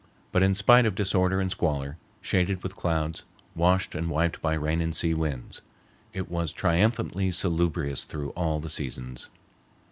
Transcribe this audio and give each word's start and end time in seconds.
But 0.31 0.41
in 0.41 0.55
spite 0.55 0.87
of 0.87 0.95
disorder 0.95 1.39
and 1.39 1.51
squalor, 1.51 1.97
shaded 2.21 2.63
with 2.63 2.75
clouds, 2.75 3.21
washed 3.53 3.93
and 3.93 4.09
wiped 4.09 4.41
by 4.41 4.55
rain 4.55 4.81
and 4.81 4.95
sea 4.95 5.13
winds, 5.13 5.61
it 6.11 6.27
was 6.27 6.51
triumphantly 6.51 7.29
salubrious 7.29 8.03
through 8.05 8.31
all 8.31 8.59
the 8.59 8.67
seasons. 8.71 9.29